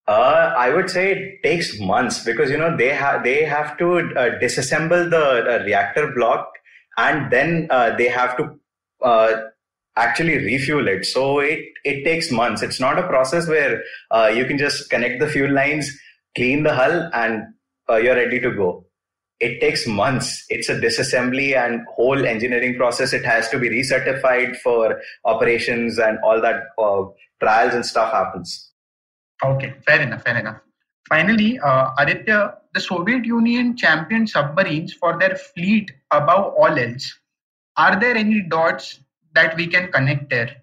Uh, 0.07 0.53
I 0.57 0.69
would 0.69 0.89
say 0.89 1.11
it 1.11 1.43
takes 1.43 1.79
months 1.79 2.23
because 2.25 2.51
you 2.51 2.57
know 2.57 2.75
they 2.75 2.89
have 2.89 3.23
they 3.23 3.45
have 3.45 3.77
to 3.77 3.99
uh, 3.99 4.37
disassemble 4.41 5.09
the 5.09 5.17
uh, 5.17 5.63
reactor 5.63 6.11
block 6.13 6.51
and 6.97 7.31
then 7.31 7.67
uh, 7.69 7.95
they 7.95 8.09
have 8.09 8.35
to 8.35 8.59
uh, 9.01 9.31
actually 9.95 10.39
refuel 10.39 10.89
it. 10.89 11.05
So 11.05 11.39
it 11.39 11.61
it 11.85 12.03
takes 12.03 12.31
months. 12.31 12.61
It's 12.61 12.81
not 12.81 12.99
a 12.99 13.07
process 13.07 13.47
where 13.47 13.81
uh, 14.11 14.29
you 14.35 14.43
can 14.43 14.57
just 14.57 14.89
connect 14.89 15.21
the 15.21 15.27
fuel 15.27 15.53
lines, 15.53 15.89
clean 16.35 16.63
the 16.63 16.75
hull, 16.75 17.09
and 17.13 17.43
you're 17.89 18.15
ready 18.15 18.41
to 18.41 18.51
go 18.51 18.85
it 19.43 19.59
takes 19.59 19.85
months. 19.85 20.45
It's 20.49 20.69
a 20.69 20.75
disassembly 20.75 21.55
and 21.55 21.85
whole 21.93 22.25
engineering 22.25 22.77
process. 22.77 23.11
It 23.11 23.25
has 23.25 23.49
to 23.49 23.59
be 23.59 23.69
recertified 23.69 24.55
for 24.57 25.01
operations 25.25 25.99
and 25.99 26.17
all 26.23 26.41
that 26.41 26.61
uh, 26.77 27.03
trials 27.41 27.73
and 27.73 27.85
stuff 27.85 28.13
happens. 28.13 28.71
Okay, 29.43 29.73
fair 29.85 30.01
enough, 30.01 30.23
fair 30.23 30.37
enough. 30.37 30.61
Finally, 31.09 31.59
uh, 31.59 31.89
Aditya, 31.99 32.55
the 32.73 32.79
Soviet 32.79 33.25
Union 33.25 33.75
championed 33.75 34.29
submarines 34.29 34.93
for 34.93 35.19
their 35.19 35.35
fleet 35.35 35.91
above 36.11 36.53
all 36.53 36.79
else. 36.79 37.19
Are 37.75 37.99
there 37.99 38.15
any 38.15 38.41
dots 38.47 39.01
that 39.33 39.57
we 39.57 39.67
can 39.67 39.91
connect 39.91 40.29
there? 40.29 40.55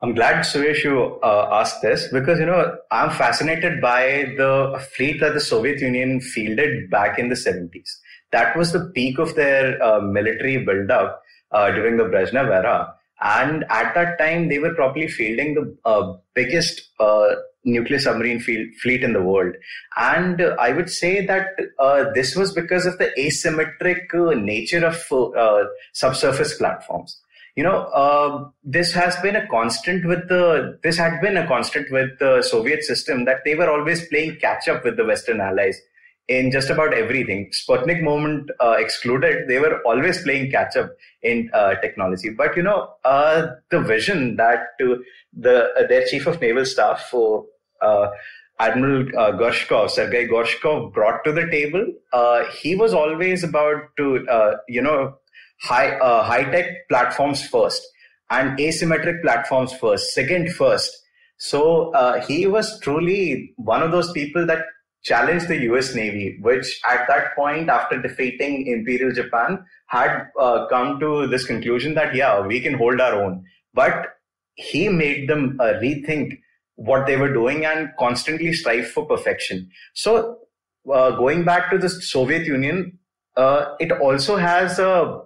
I'm 0.00 0.14
glad, 0.14 0.44
Suresh, 0.44 0.82
you 0.82 1.18
uh, 1.22 1.48
asked 1.52 1.82
this 1.82 2.08
because, 2.08 2.38
you 2.38 2.46
know, 2.46 2.76
I'm 2.90 3.10
fascinated 3.10 3.80
by 3.82 4.34
the 4.38 4.82
fleet 4.96 5.20
that 5.20 5.34
the 5.34 5.40
Soviet 5.40 5.80
Union 5.80 6.20
fielded 6.20 6.90
back 6.90 7.18
in 7.18 7.28
the 7.28 7.34
70s 7.34 7.88
that 8.34 8.56
was 8.56 8.72
the 8.72 8.84
peak 8.94 9.18
of 9.18 9.34
their 9.36 9.82
uh, 9.82 10.00
military 10.00 10.58
buildup 10.64 11.22
uh, 11.52 11.70
during 11.70 11.96
the 11.96 12.04
Brezhnev 12.04 12.50
era. 12.60 12.94
And 13.20 13.64
at 13.70 13.94
that 13.94 14.18
time, 14.18 14.48
they 14.48 14.58
were 14.58 14.74
probably 14.74 15.08
fielding 15.08 15.54
the 15.54 15.76
uh, 15.84 16.14
biggest 16.34 16.82
uh, 16.98 17.28
nuclear 17.64 17.98
submarine 17.98 18.40
fleet 18.40 19.04
in 19.04 19.12
the 19.12 19.22
world. 19.22 19.54
And 19.96 20.42
I 20.58 20.72
would 20.72 20.90
say 20.90 21.24
that 21.24 21.46
uh, 21.78 22.10
this 22.12 22.34
was 22.34 22.52
because 22.52 22.86
of 22.86 22.98
the 22.98 23.10
asymmetric 23.18 24.12
uh, 24.14 24.34
nature 24.34 24.84
of 24.84 25.70
subsurface 25.92 26.58
platforms 26.58 27.20
you 27.56 27.62
know, 27.62 27.84
uh, 28.02 28.48
this 28.64 28.92
has 28.92 29.14
been 29.16 29.36
a 29.36 29.46
constant 29.46 30.04
with 30.04 30.28
the, 30.28 30.76
this 30.82 30.96
had 30.96 31.20
been 31.20 31.36
a 31.36 31.46
constant 31.46 31.90
with 31.92 32.18
the 32.18 32.42
Soviet 32.42 32.82
system 32.82 33.26
that 33.26 33.44
they 33.44 33.54
were 33.54 33.70
always 33.70 34.08
playing 34.08 34.36
catch 34.40 34.66
up 34.66 34.84
with 34.84 34.96
the 34.96 35.04
Western 35.04 35.40
allies 35.40 35.80
in 36.28 36.50
just 36.50 36.70
about 36.70 36.94
everything. 36.94 37.50
Sputnik 37.52 38.02
moment 38.02 38.50
uh, 38.60 38.76
excluded, 38.78 39.48
they 39.48 39.58
were 39.58 39.80
always 39.82 40.22
playing 40.22 40.50
catch 40.50 40.76
up 40.76 40.90
in 41.22 41.50
uh, 41.52 41.74
technology. 41.76 42.30
But 42.30 42.56
you 42.56 42.62
know, 42.62 42.90
uh, 43.04 43.48
the 43.70 43.80
vision 43.80 44.36
that 44.36 44.60
the 44.78 45.72
uh, 45.74 45.86
their 45.86 46.06
chief 46.06 46.26
of 46.26 46.40
naval 46.40 46.64
staff, 46.64 47.08
for 47.10 47.44
uh, 47.82 48.08
Admiral 48.58 49.08
uh, 49.18 49.32
Gorshkov, 49.32 49.90
Sergei 49.90 50.26
Gorshkov, 50.26 50.94
brought 50.94 51.24
to 51.24 51.32
the 51.32 51.46
table, 51.50 51.86
he 52.58 52.74
was 52.74 52.94
always 52.94 53.44
about 53.44 53.96
to 53.98 54.26
you 54.68 54.80
know 54.80 55.14
high 55.60 55.98
high 56.22 56.44
tech 56.44 56.88
platforms 56.88 57.46
first 57.46 57.86
and 58.30 58.58
asymmetric 58.58 59.20
platforms 59.22 59.72
first, 59.74 60.14
second 60.14 60.54
first. 60.54 60.90
So 61.36 61.92
he 62.26 62.46
was 62.46 62.80
truly 62.80 63.52
one 63.56 63.82
of 63.82 63.90
those 63.90 64.10
people 64.12 64.46
that 64.46 64.64
challenged 65.04 65.48
the 65.48 65.60
US 65.70 65.94
Navy, 65.94 66.38
which 66.40 66.80
at 66.84 67.06
that 67.08 67.36
point, 67.36 67.68
after 67.68 68.00
defeating 68.00 68.66
Imperial 68.66 69.12
Japan, 69.12 69.64
had 69.86 70.28
uh, 70.40 70.66
come 70.68 70.98
to 71.00 71.26
this 71.26 71.44
conclusion 71.44 71.94
that, 71.94 72.14
yeah, 72.14 72.40
we 72.40 72.60
can 72.60 72.74
hold 72.74 73.00
our 73.00 73.22
own. 73.22 73.44
But 73.74 74.06
he 74.54 74.88
made 74.88 75.28
them 75.28 75.58
uh, 75.60 75.74
rethink 75.74 76.38
what 76.76 77.06
they 77.06 77.16
were 77.16 77.32
doing 77.32 77.64
and 77.64 77.90
constantly 77.98 78.52
strive 78.52 78.88
for 78.88 79.06
perfection. 79.06 79.70
So, 79.94 80.38
uh, 80.92 81.12
going 81.12 81.44
back 81.44 81.70
to 81.70 81.78
the 81.78 81.88
Soviet 81.88 82.46
Union, 82.46 82.98
uh, 83.36 83.74
it 83.80 83.92
also 83.92 84.36
has 84.36 84.78
a 84.78 85.20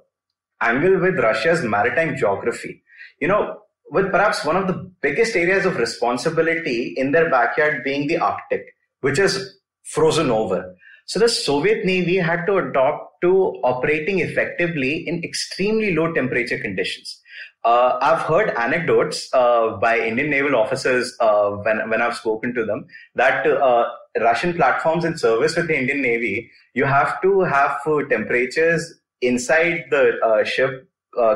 angle 0.61 0.99
with 0.99 1.19
Russia's 1.19 1.63
maritime 1.63 2.17
geography. 2.17 2.83
You 3.21 3.29
know, 3.29 3.61
with 3.91 4.11
perhaps 4.11 4.45
one 4.45 4.57
of 4.57 4.67
the 4.67 4.91
biggest 5.01 5.37
areas 5.37 5.65
of 5.65 5.77
responsibility 5.77 6.95
in 6.97 7.13
their 7.13 7.31
backyard 7.31 7.83
being 7.85 8.07
the 8.07 8.19
Arctic, 8.19 8.75
which 9.01 9.19
is 9.19 9.59
frozen 9.89 10.31
over. 10.31 10.75
So 11.07 11.19
the 11.19 11.29
Soviet 11.29 11.85
Navy 11.85 12.17
had 12.17 12.45
to 12.47 12.59
adopt 12.59 13.23
to 13.23 13.33
operating 13.65 14.19
effectively 14.21 15.09
in 15.09 15.25
extremely 15.25 15.95
low 15.95 16.13
temperature 16.13 16.59
conditions. 16.59 17.21
Uh, 17.65 17.99
I've 18.01 18.21
heard 18.21 18.51
anecdotes 18.51 19.29
uh, 19.33 19.77
by 19.79 19.99
Indian 19.99 20.31
naval 20.31 20.55
officers 20.55 21.17
uh, 21.21 21.51
when, 21.51 21.89
when 21.91 22.03
I've 22.03 22.17
spoken 22.17 22.55
to 22.55 22.65
them 22.65 22.87
that 23.15 23.47
uh, 23.47 23.87
Russian 24.21 24.55
platforms 24.55 25.05
in 25.05 25.19
service 25.19 25.57
with 25.57 25.67
the 25.67 25.79
Indian 25.79 26.03
Navy, 26.03 26.51
you 26.75 26.85
have 26.85 27.21
to 27.23 27.41
have 27.41 27.79
uh, 27.87 28.03
temperatures 28.09 29.01
inside 29.23 29.85
the 29.91 30.19
uh, 30.25 30.45
ship 30.45 30.85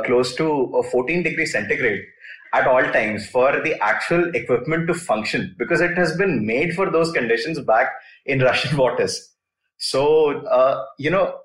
close 0.05 0.37
to 0.37 0.85
14 0.93 1.25
degrees 1.25 1.53
centigrade 1.53 2.05
at 2.53 2.67
all 2.67 2.83
times 2.93 3.29
for 3.29 3.61
the 3.63 3.75
actual 3.83 4.35
equipment 4.35 4.87
to 4.87 4.95
function 4.95 5.55
because 5.59 5.81
it 5.81 5.97
has 5.97 6.17
been 6.17 6.47
made 6.47 6.75
for 6.75 6.91
those 6.91 7.13
conditions 7.13 7.59
back 7.61 7.89
in 8.27 8.39
Russian 8.51 8.77
waters. 8.77 9.31
So, 9.79 10.47
uh, 10.47 10.85
you 10.99 11.11
know, 11.11 11.39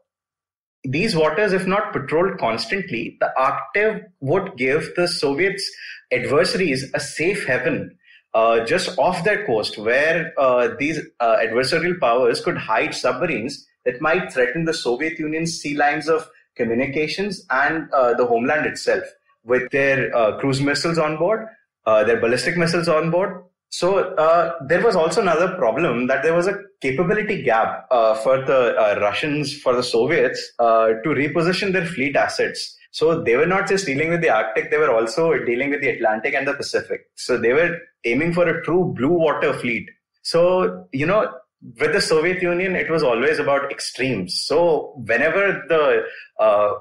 these 0.83 1.15
waters, 1.15 1.53
if 1.53 1.65
not 1.65 1.91
patrolled 1.91 2.37
constantly, 2.37 3.17
the 3.19 3.31
Arctic 3.37 4.03
would 4.19 4.57
give 4.57 4.93
the 4.95 5.07
Soviets' 5.07 5.69
adversaries 6.11 6.89
a 6.93 6.99
safe 6.99 7.45
haven 7.45 7.97
uh, 8.33 8.63
just 8.65 8.97
off 8.99 9.23
their 9.23 9.45
coast 9.45 9.77
where 9.77 10.33
uh, 10.37 10.69
these 10.77 10.99
uh, 11.19 11.37
adversarial 11.37 11.99
powers 11.99 12.41
could 12.41 12.57
hide 12.57 12.93
submarines 12.93 13.65
that 13.85 14.01
might 14.01 14.31
threaten 14.31 14.65
the 14.65 14.73
Soviet 14.73 15.17
Union's 15.17 15.59
sea 15.59 15.75
lines 15.75 16.07
of 16.07 16.29
communications 16.55 17.45
and 17.49 17.91
uh, 17.91 18.13
the 18.13 18.25
homeland 18.25 18.65
itself 18.65 19.03
with 19.47 19.69
their 19.71 20.15
uh, 20.15 20.37
cruise 20.39 20.61
missiles 20.61 20.97
on 20.97 21.17
board 21.17 21.47
uh, 21.87 22.03
their 22.03 22.19
ballistic 22.19 22.57
missiles 22.57 22.87
on 22.89 23.09
board. 23.09 23.43
So 23.69 23.99
uh, 24.15 24.53
there 24.67 24.83
was 24.83 24.95
also 24.95 25.21
another 25.21 25.55
problem 25.55 26.07
that 26.07 26.21
there 26.21 26.33
was 26.33 26.47
a 26.47 26.59
capability 26.81 27.43
gap 27.43 27.87
uh, 27.91 28.15
for 28.15 28.43
the 28.45 28.75
uh, 28.77 28.99
Russians, 29.01 29.57
for 29.57 29.75
the 29.75 29.83
Soviets, 29.83 30.39
uh, 30.59 30.87
to 31.03 31.09
reposition 31.09 31.73
their 31.73 31.85
fleet 31.85 32.15
assets. 32.15 32.75
So 32.91 33.21
they 33.21 33.35
were 33.35 33.45
not 33.45 33.67
just 33.67 33.85
dealing 33.85 34.09
with 34.09 34.21
the 34.21 34.29
Arctic; 34.29 34.69
they 34.71 34.77
were 34.77 34.93
also 34.93 35.33
dealing 35.45 35.69
with 35.69 35.81
the 35.81 35.89
Atlantic 35.89 36.33
and 36.33 36.47
the 36.47 36.53
Pacific. 36.53 37.01
So 37.15 37.37
they 37.37 37.53
were 37.53 37.77
aiming 38.05 38.33
for 38.33 38.47
a 38.47 38.63
true 38.63 38.93
blue 38.95 39.13
water 39.13 39.53
fleet. 39.53 39.89
So 40.23 40.87
you 40.93 41.05
know, 41.05 41.31
with 41.79 41.93
the 41.93 42.01
Soviet 42.01 42.41
Union, 42.41 42.75
it 42.75 42.89
was 42.89 43.03
always 43.03 43.39
about 43.39 43.71
extremes. 43.71 44.41
So 44.41 44.93
whenever 45.05 45.63
the 45.67 46.03
uh, 46.39 46.73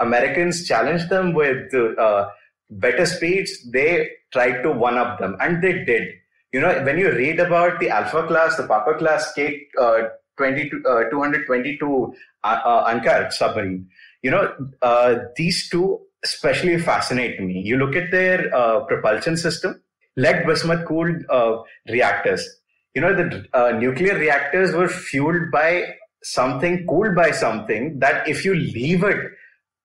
Americans 0.00 0.66
challenged 0.66 1.08
them 1.08 1.34
with 1.34 1.72
uh, 1.74 2.28
better 2.70 3.06
speeds, 3.06 3.70
they 3.70 4.08
tried 4.32 4.62
to 4.62 4.70
one 4.70 4.98
up 4.98 5.18
them, 5.18 5.36
and 5.40 5.62
they 5.62 5.84
did. 5.84 6.08
You 6.52 6.60
know, 6.60 6.82
when 6.84 6.98
you 6.98 7.10
read 7.10 7.40
about 7.40 7.80
the 7.80 7.90
Alpha 7.90 8.26
class, 8.26 8.56
the 8.56 8.66
Papa 8.66 8.94
class 8.98 9.32
Kate 9.34 9.68
uh, 9.80 10.02
22, 10.36 10.82
uh, 10.88 11.10
222 11.10 12.14
uh, 12.42 12.46
uh, 12.46 12.92
Anchar 12.92 13.32
submarine, 13.32 13.88
you 14.22 14.30
know, 14.30 14.52
uh, 14.82 15.16
these 15.36 15.68
two 15.68 16.00
especially 16.24 16.78
fascinate 16.78 17.40
me. 17.40 17.60
You 17.60 17.76
look 17.76 17.94
at 17.94 18.10
their 18.10 18.54
uh, 18.54 18.80
propulsion 18.84 19.36
system, 19.36 19.80
lead 20.16 20.46
bismuth 20.46 20.86
cooled 20.86 21.22
uh, 21.28 21.58
reactors. 21.88 22.48
You 22.94 23.02
know, 23.02 23.14
the 23.14 23.44
uh, 23.52 23.72
nuclear 23.72 24.14
reactors 24.18 24.72
were 24.72 24.88
fueled 24.88 25.50
by 25.52 25.94
something, 26.22 26.86
cooled 26.86 27.14
by 27.14 27.30
something 27.30 27.98
that 27.98 28.26
if 28.26 28.44
you 28.44 28.54
leave 28.54 29.04
it 29.04 29.32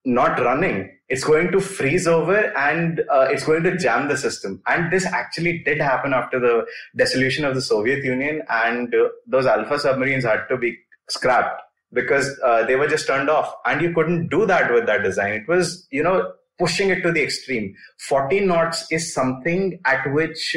not 0.06 0.40
running, 0.40 0.90
it's 1.10 1.24
going 1.24 1.52
to 1.52 1.60
freeze 1.60 2.08
over 2.08 2.56
and 2.58 3.02
uh, 3.12 3.28
it's 3.30 3.46
going 3.46 3.64
to 3.64 3.78
jam 3.78 4.08
the 4.08 4.18
system. 4.18 4.62
And 4.68 4.92
this 4.92 5.06
actually 5.06 5.60
did 5.64 5.82
happen 5.82 6.14
after 6.14 6.40
the 6.40 6.66
dissolution 6.96 7.46
of 7.46 7.56
the 7.56 7.62
Soviet 7.62 8.04
Union, 8.04 8.44
and 8.48 8.94
uh, 8.94 9.10
those 9.26 9.46
Alpha 9.46 9.80
submarines 9.80 10.24
had 10.24 10.46
to 10.50 10.58
be 10.58 10.78
scrapped 11.10 11.62
because 11.92 12.40
uh, 12.44 12.64
they 12.66 12.76
were 12.76 12.88
just 12.88 13.08
turned 13.08 13.30
off. 13.30 13.54
And 13.66 13.82
you 13.82 13.94
couldn't 13.94 14.30
do 14.30 14.46
that 14.46 14.72
with 14.72 14.86
that 14.86 15.04
design. 15.04 15.34
It 15.34 15.48
was, 15.48 15.88
you 15.90 16.04
know, 16.04 16.32
pushing 16.60 16.90
it 16.90 17.02
to 17.02 17.12
the 17.12 17.24
extreme. 17.24 17.74
40 18.08 18.42
knots 18.42 18.86
is 18.92 19.14
something 19.14 19.80
at 19.86 20.14
which 20.14 20.56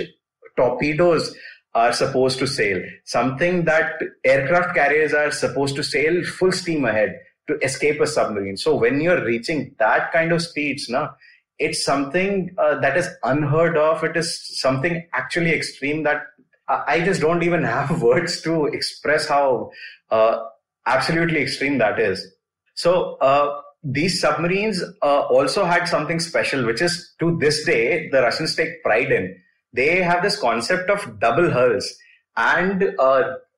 torpedoes 0.56 1.34
are 1.74 1.92
supposed 1.94 2.38
to 2.38 2.46
sail, 2.46 2.82
something 3.04 3.64
that 3.64 3.94
aircraft 4.24 4.74
carriers 4.74 5.14
are 5.14 5.30
supposed 5.30 5.74
to 5.76 5.82
sail 5.82 6.22
full 6.24 6.52
steam 6.52 6.84
ahead 6.84 7.18
to 7.48 7.58
escape 7.62 8.00
a 8.00 8.06
submarine. 8.06 8.56
So 8.56 8.74
when 8.74 9.00
you're 9.00 9.24
reaching 9.24 9.74
that 9.78 10.12
kind 10.12 10.32
of 10.32 10.42
speeds, 10.42 10.88
now 10.88 11.14
it's 11.58 11.84
something 11.84 12.54
uh, 12.58 12.78
that 12.80 12.96
is 12.96 13.08
unheard 13.22 13.76
of. 13.76 14.02
It 14.04 14.16
is 14.16 14.60
something 14.60 15.06
actually 15.12 15.52
extreme 15.52 16.02
that 16.04 16.22
I 16.68 17.00
just 17.00 17.20
don't 17.20 17.42
even 17.42 17.64
have 17.76 18.02
words 18.02 18.40
to 18.42 18.66
express 18.66 19.28
how 19.28 19.70
uh, 20.10 20.38
absolutely 20.86 21.42
extreme 21.42 21.78
that 21.78 21.98
is. 21.98 22.26
So 22.74 23.16
uh, 23.16 23.60
these 23.84 24.20
submarines 24.20 24.82
uh, 25.02 25.20
also 25.22 25.64
had 25.64 25.86
something 25.86 26.20
special, 26.20 26.64
which 26.64 26.80
is 26.80 27.14
to 27.18 27.36
this 27.38 27.64
day 27.64 28.08
the 28.10 28.22
Russians 28.22 28.54
take 28.54 28.82
pride 28.82 29.12
in. 29.12 29.36
They 29.72 30.02
have 30.02 30.22
this 30.22 30.38
concept 30.38 30.90
of 30.90 31.18
double 31.18 31.50
hulls, 31.50 31.94
and 32.36 32.94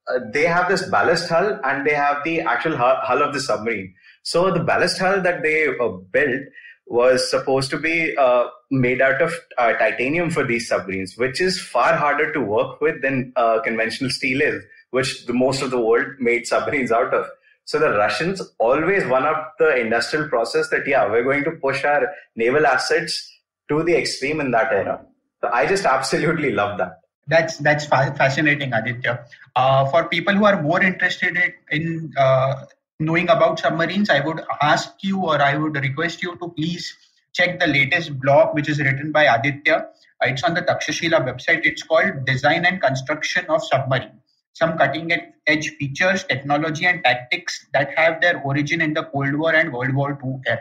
uh, 0.09 0.21
they 0.33 0.45
have 0.45 0.69
this 0.69 0.89
ballast 0.89 1.29
hull 1.29 1.59
and 1.65 1.87
they 1.87 1.95
have 1.95 2.19
the 2.25 2.41
actual 2.41 2.77
hull, 2.77 2.97
hull 3.03 3.23
of 3.23 3.33
the 3.33 3.41
submarine. 3.41 3.95
So 4.23 4.51
the 4.51 4.61
ballast 4.61 4.99
hull 4.99 5.21
that 5.23 5.43
they 5.43 5.69
uh, 5.69 5.89
built 5.89 6.43
was 6.87 7.31
supposed 7.31 7.71
to 7.71 7.79
be 7.79 8.17
uh, 8.17 8.45
made 8.71 9.01
out 9.01 9.23
of 9.23 9.35
uh, 9.57 9.73
titanium 9.75 10.31
for 10.31 10.45
these 10.45 10.69
submarines, 10.69 11.17
which 11.17 11.41
is 11.41 11.61
far 11.61 11.97
harder 11.97 12.33
to 12.33 12.41
work 12.41 12.81
with 12.81 13.01
than 13.03 13.33
uh, 13.37 13.61
conventional 13.63 14.11
steel 14.11 14.43
is, 14.43 14.63
which 14.91 15.27
the 15.27 15.33
most 15.33 15.63
of 15.63 15.71
the 15.71 15.81
world 15.81 16.07
made 16.19 16.47
submarines 16.47 16.93
out 16.93 17.15
of. 17.15 17.27
So 17.65 17.79
the 17.79 17.91
Russians 17.91 18.43
always 18.59 19.07
one 19.07 19.25
up 19.25 19.55
the 19.59 19.77
industrial 19.77 20.29
process 20.29 20.69
that 20.69 20.87
yeah, 20.87 21.11
we're 21.11 21.25
going 21.25 21.45
to 21.45 21.53
push 21.53 21.83
our 21.85 22.09
naval 22.37 22.67
assets 22.67 23.31
to 23.71 23.83
the 23.83 23.97
extreme 23.97 24.41
in 24.41 24.51
that 24.51 24.71
era. 24.71 25.01
So 25.41 25.51
I 25.51 25.67
just 25.67 25.87
absolutely 25.87 26.53
love 26.53 26.77
that. 26.79 27.01
That's 27.27 27.59
that's 27.59 27.87
fa- 27.87 28.15
fascinating, 28.17 28.73
Aditya. 28.73 29.25
Uh, 29.57 29.87
for 29.87 30.09
people 30.09 30.35
who 30.35 30.45
are 30.45 30.61
more 30.61 30.83
interested 30.83 31.39
in, 31.71 32.13
uh, 32.19 32.67
knowing 33.01 33.29
about 33.31 33.59
submarines, 33.59 34.11
I 34.11 34.21
would 34.21 34.43
ask 34.61 34.93
you 35.03 35.21
or 35.21 35.41
I 35.41 35.57
would 35.57 35.77
request 35.77 36.23
you 36.23 36.37
to 36.37 36.49
please 36.51 36.95
check 37.33 37.59
the 37.59 37.67
latest 37.67 38.21
blog 38.21 38.55
which 38.55 38.69
is 38.69 38.79
written 38.79 39.11
by 39.11 39.25
Aditya. 39.25 39.87
Uh, 40.23 40.27
it's 40.29 40.45
on 40.45 40.55
the 40.55 40.63
Takshashila 40.63 41.25
website. 41.25 41.63
It's 41.65 41.83
called 41.83 42.27
Design 42.27 42.67
and 42.67 42.81
Construction 42.81 43.47
of 43.49 43.65
Submarine. 43.65 44.21
Some 44.53 44.77
cutting 44.79 45.11
edge 45.47 45.71
features, 45.77 46.25
technology, 46.25 46.87
and 46.87 47.03
tactics 47.03 47.67
that 47.73 47.99
have 47.99 48.21
their 48.21 48.41
origin 48.43 48.81
in 48.83 48.95
the 48.95 49.05
Cold 49.05 49.35
War 49.35 49.55
and 49.55 49.73
World 49.73 49.95
War 49.95 50.19
II 50.23 50.41
era 50.47 50.61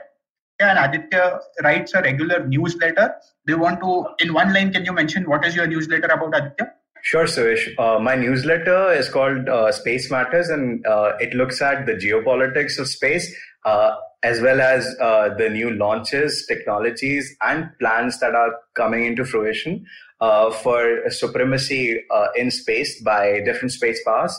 and 0.60 0.80
Aditya 0.80 1.40
writes 1.64 1.94
a 1.94 2.02
regular 2.02 2.46
newsletter. 2.48 3.16
You 3.48 3.58
want 3.58 3.82
to, 3.82 4.06
in 4.20 4.34
one 4.34 4.54
line, 4.54 4.72
can 4.72 4.86
you 4.86 4.94
mention 4.94 5.30
what 5.30 5.46
is 5.46 5.56
your 5.56 5.68
newsletter 5.68 6.08
about, 6.08 6.36
Aditya? 6.36 6.72
Sure, 7.02 7.26
Suresh. 7.26 7.68
Uh, 7.78 8.00
my 8.00 8.16
newsletter 8.16 8.94
is 8.94 9.10
called 9.10 9.50
uh, 9.50 9.72
Space 9.72 10.10
Matters, 10.10 10.50
and 10.50 10.86
uh, 10.88 11.14
it 11.20 11.34
looks 11.34 11.62
at 11.62 11.86
the 11.86 11.94
geopolitics 11.94 12.80
of 12.80 12.88
space, 12.88 13.36
uh, 13.66 13.96
as 14.24 14.40
well 14.40 14.62
as 14.62 14.96
uh, 15.02 15.34
the 15.38 15.50
new 15.50 15.72
launches, 15.72 16.46
technologies, 16.48 17.36
and 17.42 17.70
plans 17.78 18.20
that 18.22 18.36
are 18.36 18.56
coming 18.76 19.06
into 19.06 19.26
fruition 19.26 19.86
uh, 20.22 20.50
for 20.50 21.10
supremacy 21.10 22.02
in 22.38 22.50
space 22.50 23.02
by 23.02 23.42
different 23.44 23.74
space 23.74 24.02
powers. 24.06 24.34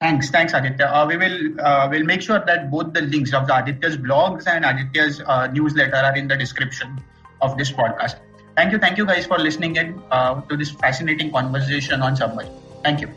Thanks, 0.00 0.28
thanks, 0.28 0.52
Aditya. 0.52 0.86
Uh, 0.86 1.06
we 1.06 1.16
will 1.16 1.58
uh, 1.58 1.88
will 1.90 2.04
make 2.04 2.20
sure 2.20 2.42
that 2.44 2.70
both 2.70 2.92
the 2.92 3.00
links 3.00 3.32
of 3.32 3.46
the 3.46 3.56
Aditya's 3.56 3.96
blogs 3.96 4.46
and 4.46 4.62
Aditya's 4.62 5.22
uh, 5.22 5.46
newsletter 5.46 5.96
are 5.96 6.14
in 6.14 6.28
the 6.28 6.36
description 6.36 7.02
of 7.40 7.56
this 7.56 7.72
podcast. 7.72 8.16
Thank 8.56 8.72
you, 8.72 8.78
thank 8.78 8.98
you 8.98 9.06
guys 9.06 9.24
for 9.24 9.38
listening 9.38 9.76
in 9.76 10.02
uh, 10.10 10.42
to 10.42 10.56
this 10.56 10.70
fascinating 10.70 11.32
conversation 11.32 12.02
on 12.02 12.14
submarine. 12.14 12.52
Thank 12.82 13.00
you. 13.00 13.10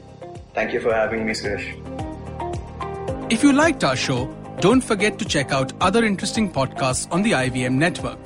Thank 0.53 0.71
you 0.71 0.79
for 0.79 0.93
having 0.93 1.25
me, 1.25 1.33
Suresh. 1.33 1.67
If 3.29 3.43
you 3.43 3.51
liked 3.51 3.83
our 3.83 3.97
show, 3.97 4.33
don't 4.61 4.81
forget 4.81 5.19
to 5.19 5.25
check 5.25 5.51
out 5.51 5.73
other 5.81 6.05
interesting 6.05 6.51
podcasts 6.51 7.11
on 7.11 7.23
the 7.23 7.31
IVM 7.31 7.73
network. 7.73 8.19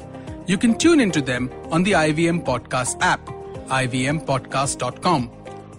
You 0.46 0.60
can 0.60 0.78
tune 0.78 1.00
into 1.00 1.22
them 1.22 1.52
on 1.72 1.82
the 1.82 1.94
IVM 1.94 2.46
Podcast 2.46 3.02
app, 3.02 3.26
ivmpodcast.com, 3.68 5.32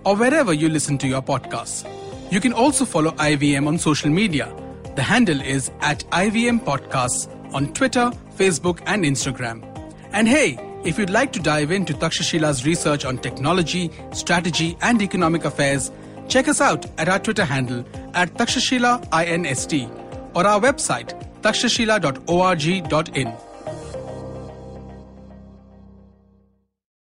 or 0.04 0.16
wherever 0.16 0.52
you 0.52 0.68
listen 0.68 0.98
to 0.98 1.06
your 1.06 1.22
podcasts. 1.22 1.93
You 2.34 2.40
can 2.40 2.52
also 2.52 2.84
follow 2.84 3.12
IVM 3.12 3.68
on 3.68 3.78
social 3.78 4.10
media. 4.10 4.52
The 4.96 5.04
handle 5.04 5.40
is 5.40 5.70
at 5.80 6.00
IVM 6.10 6.64
Podcasts 6.64 7.28
on 7.54 7.72
Twitter, 7.74 8.10
Facebook, 8.36 8.80
and 8.86 9.04
Instagram. 9.04 9.62
And 10.10 10.26
hey, 10.26 10.58
if 10.82 10.98
you'd 10.98 11.10
like 11.10 11.32
to 11.34 11.38
dive 11.38 11.70
into 11.70 11.94
Takshashila's 11.94 12.66
research 12.66 13.04
on 13.04 13.18
technology, 13.18 13.92
strategy, 14.12 14.76
and 14.82 15.00
economic 15.00 15.44
affairs, 15.44 15.92
check 16.26 16.48
us 16.48 16.60
out 16.60 16.84
at 16.98 17.08
our 17.08 17.20
Twitter 17.20 17.44
handle 17.44 17.84
at 18.14 18.34
Takshashila 18.34 19.08
INST 19.12 19.88
or 20.34 20.44
our 20.44 20.60
website 20.60 21.14
takshashila.org.in. 21.40 23.53